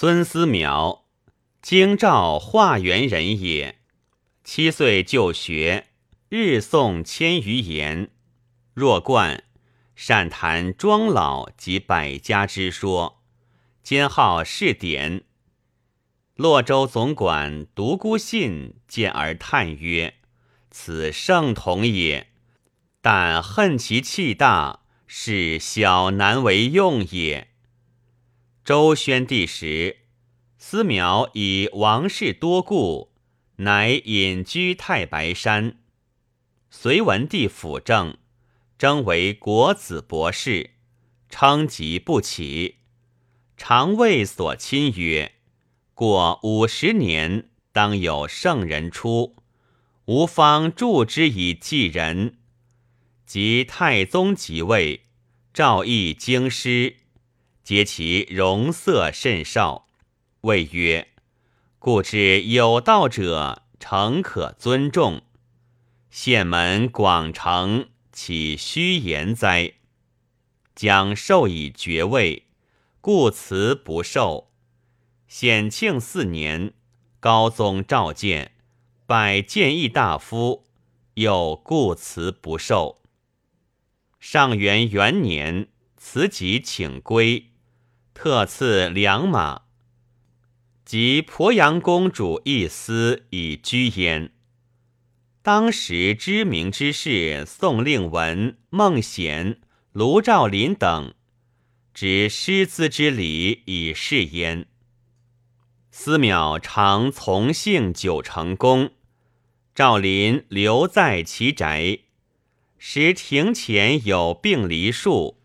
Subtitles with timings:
[0.00, 1.00] 孙思邈，
[1.60, 3.80] 京兆化原人也。
[4.44, 5.88] 七岁就学，
[6.28, 8.12] 日诵千余言。
[8.74, 9.42] 若冠，
[9.96, 13.24] 善谈庄老及百家之说，
[13.82, 15.24] 兼好试典。
[16.36, 20.14] 洛州总管独孤信见而叹曰
[20.70, 22.28] ：“此圣童也，
[23.00, 27.48] 但恨其气大，是小难为用也。”
[28.68, 29.96] 周宣帝时，
[30.58, 33.14] 思邈以王室多故，
[33.56, 35.78] 乃隐居太白山。
[36.68, 38.18] 隋文帝辅政。
[38.76, 40.72] 征为国子博士，
[41.30, 42.80] 称疾不起。
[43.56, 45.36] 常谓所亲曰
[45.94, 49.36] ：“过五十年，当有圣人出，
[50.04, 52.36] 吾方助之以继人。”
[53.24, 55.04] 及太宗即位，
[55.54, 56.96] 诏议京师，
[57.68, 59.88] 皆其容色甚少。
[60.40, 61.08] 谓曰
[61.78, 65.20] ：“故知有道者，诚可尊重。
[66.08, 69.74] 县门广成。”岂虚言哉？
[70.74, 72.46] 将授以爵位，
[73.02, 74.50] 故辞不受。
[75.26, 76.72] 显庆四年，
[77.20, 78.52] 高宗召见，
[79.04, 80.64] 拜谏议大夫，
[81.12, 83.02] 又故辞不受。
[84.18, 87.50] 上元元年，辞疾请归，
[88.20, 89.62] 特赐良马，
[90.84, 94.32] 及鄱阳公主一司以居焉。
[95.40, 99.60] 当时知名之士宋令文、孟显、
[99.92, 101.14] 卢照邻等，
[101.94, 104.66] 执师资之礼以示焉。
[105.92, 108.90] 司邈常从幸九成宫，
[109.76, 112.00] 赵林留在其宅。
[112.78, 115.40] 时庭前有病梨树，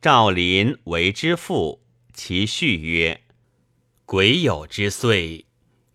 [0.00, 1.81] 赵林为之父。
[2.12, 3.22] 其序曰
[4.06, 5.46] ：“癸酉之岁。”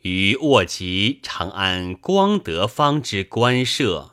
[0.03, 4.11] 于卧疾长安光德坊之官舍，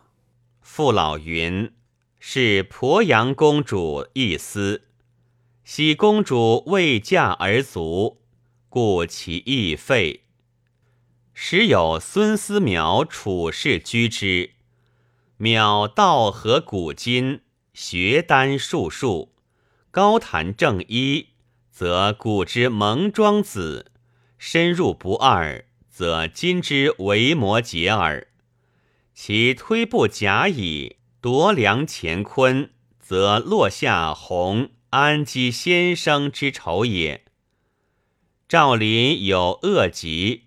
[0.60, 1.72] 父老云
[2.18, 4.88] 是鄱阳公主一思，
[5.62, 8.22] 喜公主未嫁而卒，
[8.68, 10.24] 故其意废。
[11.32, 14.50] 时有孙思邈处士居之，
[15.38, 17.42] 邈道合古今，
[17.72, 19.32] 学丹术数，
[19.92, 21.28] 高谈正医，
[21.74, 23.90] 则古之蒙庄子，
[24.38, 25.64] 深入不二。
[25.90, 28.28] 则今之为摩诘耳。
[29.12, 32.70] 其推步甲乙，夺良乾坤，
[33.00, 37.24] 则落下弘安基先生之仇也。
[38.48, 40.44] 赵林有恶疾，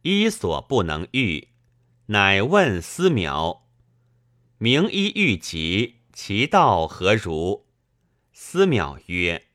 [0.00, 1.48] 医所不能愈，
[2.06, 3.60] 乃问思邈
[4.56, 7.66] ：“名医愈疾，其道何如？”
[8.32, 9.46] 思邈曰：“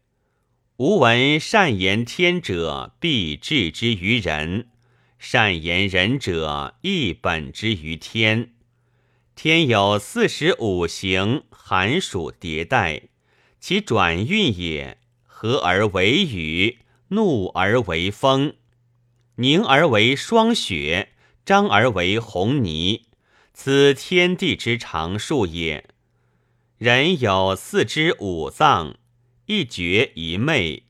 [0.78, 4.68] 吾闻善言天者，必治之于人。”
[5.18, 8.52] 善言人者，亦本之于天。
[9.35, 13.03] 天有四时五行，寒暑迭代，
[13.62, 14.97] 其转运也。
[15.24, 18.56] 和而为雨，怒而为风，
[19.35, 21.14] 凝而为霜雪，
[21.46, 23.03] 张而为红泥。
[23.53, 25.85] 此天地之常数也。
[26.78, 28.97] 人有四肢五脏，
[29.47, 30.83] 一觉一寐，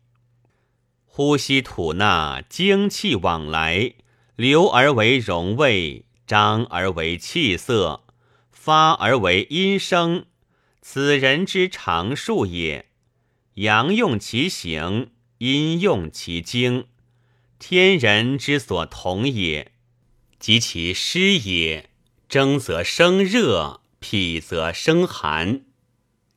[1.03, 3.95] 呼吸吐纳，精气往来。
[4.37, 8.05] 流而为荣卫，张而为气色，
[8.51, 10.25] 发而为音声，
[10.81, 12.87] 此人之常数也。
[13.55, 16.87] 阳用其形，阴用其精，
[17.59, 19.73] 天人之所同也。
[20.39, 21.89] 及其湿也，
[22.29, 25.61] 蒸则生热，脾则生寒，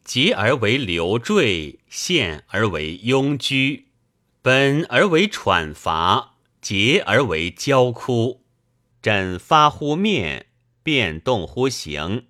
[0.08, 3.88] 结而为流坠，陷而为壅居，
[4.40, 6.38] 本而为喘乏。
[6.62, 8.42] 结而为焦枯，
[9.02, 10.46] 枕发乎面，
[10.82, 12.24] 变动乎形。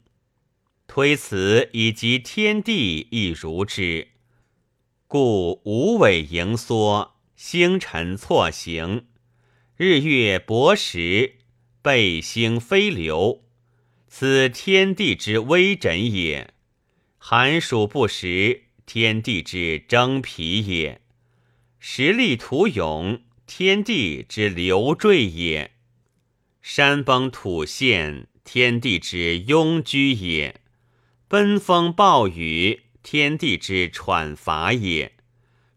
[0.88, 4.08] 推此以及天地亦如之，
[5.06, 9.06] 故五尾盈缩，星辰错行，
[9.76, 11.36] 日月薄时，
[11.80, 13.44] 背星飞流。
[14.08, 16.54] 此天地之微诊也。
[17.18, 21.00] 寒暑不时，天地之征皮也。
[21.78, 23.22] 时力图勇。
[23.50, 25.72] 天地之流坠也，
[26.60, 30.56] 山崩土陷，天地之拥居也；
[31.28, 35.12] 奔风暴雨，天地之喘乏也；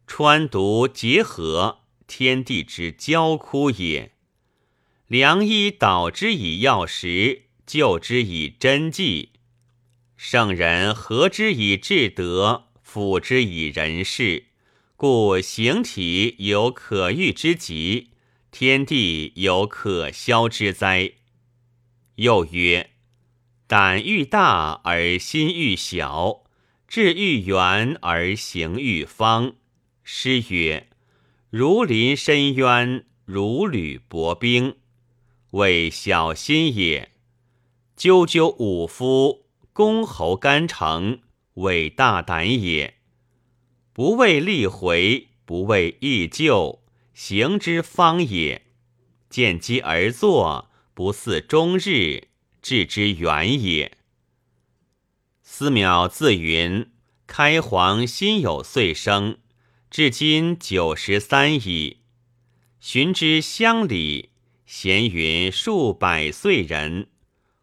[0.06, 4.12] 川毒结合，天地之焦枯也。
[5.08, 9.30] 良医导之以药食，救之以针剂；
[10.24, 14.46] 圣人和之以至德，辅之以仁事。
[14.96, 18.12] 故形体有可欲之极，
[18.52, 21.14] 天地有可消之灾。
[22.18, 22.92] 又曰：
[23.66, 26.44] 胆欲大而心欲小，
[26.88, 29.56] 志欲圆而行欲方。
[30.04, 30.88] 诗曰：
[31.50, 34.76] 如临深渊，如履薄冰，
[35.50, 37.10] 谓小心也。
[37.98, 39.41] 赳赳武夫，
[39.82, 41.22] 公侯干城，
[41.56, 42.98] 伟大胆也。
[43.92, 46.84] 不为立回，不为易就，
[47.16, 48.68] 行之方也。
[49.28, 52.28] 见机而作，不似终日，
[52.62, 53.98] 致之远也。
[55.42, 56.92] 思邈自云：
[57.26, 59.40] 开皇心有岁生。
[59.90, 62.02] 至今九十三矣。
[62.80, 64.30] 寻之乡里，
[64.68, 67.08] 闲云数百岁人，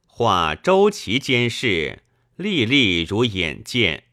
[0.05, 2.03] 化周齐间事，
[2.38, 4.05] 历历如眼见。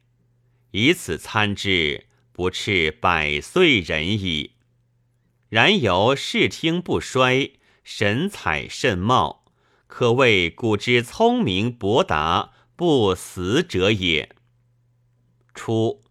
[0.71, 4.53] 以此参之，不啻百岁人矣。
[5.49, 7.51] 然犹视听不衰，
[7.83, 9.45] 神采甚茂，
[9.85, 14.35] 可谓古之聪明博达不死者也。
[15.53, 16.01] 初。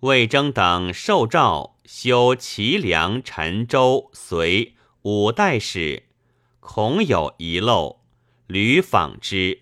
[0.00, 6.04] 魏征等受诏修齐梁陈州隋五代史，
[6.58, 8.00] 恐有遗漏，
[8.46, 9.61] 屡访之。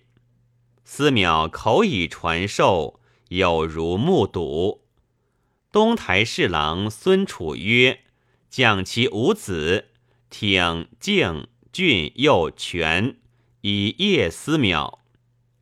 [0.92, 2.98] 司邈口以传授，
[3.28, 4.82] 有如目睹。
[5.70, 8.00] 东台侍郎孙楚曰
[8.50, 9.90] ：“将其五子，
[10.30, 13.18] 挺敬郡右权，
[13.60, 14.98] 以谒司邈。”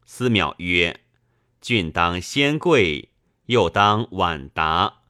[0.06, 1.00] 司邈曰
[1.60, 3.10] ：“俊当先贵。”
[3.44, 5.02] 又当晚达，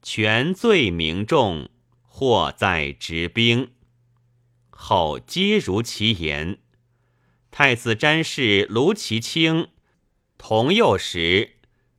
[0.00, 1.68] 权罪名重，
[2.00, 3.72] 或在执兵。
[4.70, 6.60] 后皆如其言。
[7.58, 9.68] 太子詹事卢其卿
[10.36, 11.52] 同幼时，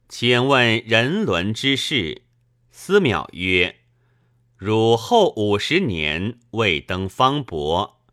[0.08, 2.26] 请问人伦之事。
[2.70, 3.78] 司邈曰
[4.56, 8.04] ：“汝后五十年未登方伯，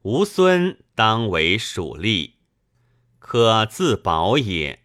[0.00, 2.36] 吾孙当为属吏，
[3.18, 4.80] 可自保也。”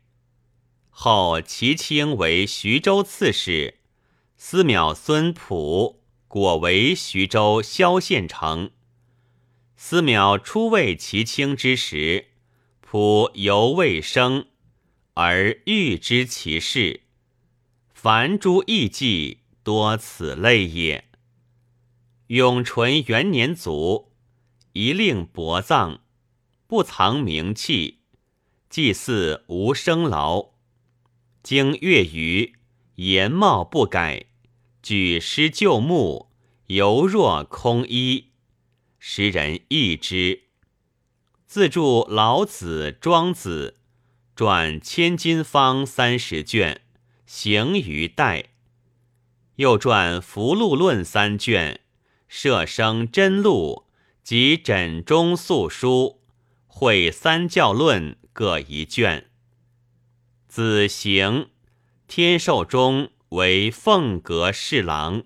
[0.91, 3.79] 后其卿为徐州刺史，
[4.35, 8.71] 司邈孙普果为徐州萧县丞。
[9.81, 12.31] 思邈初为其卿之时，
[12.81, 14.47] 普犹未生，
[15.13, 17.03] 而欲知其事。
[17.93, 21.05] 凡诸异迹，多此类也。
[22.27, 24.11] 永淳元年卒，
[24.73, 26.01] 一令薄葬，
[26.67, 27.99] 不藏名器，
[28.69, 30.49] 祭祀无生劳。
[31.41, 32.53] 经月余，
[32.95, 34.25] 颜貌不改，
[34.83, 36.29] 举尸旧木，
[36.67, 38.28] 犹若空衣。
[38.99, 40.43] 时人异之。
[41.47, 43.75] 自著《老子》《庄子》，
[44.35, 46.81] 传《千金方》三十卷，
[47.25, 48.49] 行于代。
[49.55, 51.79] 又传《福禄论》三卷，
[52.27, 53.87] 摄生真录
[54.23, 56.21] 及枕中素书，
[56.67, 59.29] 会三教论各一卷。
[60.47, 61.49] 子行，
[62.07, 65.23] 天寿中为凤阁侍郎。